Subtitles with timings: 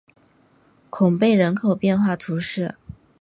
[0.89, 2.73] 孔贝人口变化图示